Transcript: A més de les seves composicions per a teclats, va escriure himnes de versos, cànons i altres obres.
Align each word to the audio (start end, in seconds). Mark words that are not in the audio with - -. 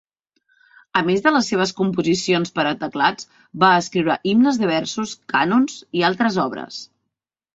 A 0.99 1.01
més 1.09 1.19
de 1.25 1.31
les 1.35 1.49
seves 1.51 1.73
composicions 1.81 2.53
per 2.55 2.63
a 2.69 2.71
teclats, 2.83 3.29
va 3.65 3.69
escriure 3.83 4.17
himnes 4.31 4.59
de 4.63 4.69
versos, 4.73 5.15
cànons 5.35 5.77
i 6.01 6.05
altres 6.13 6.41
obres. 6.49 6.83